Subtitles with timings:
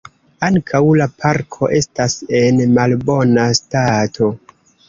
[0.45, 4.33] Ankaŭ la parko estas en malbona stato.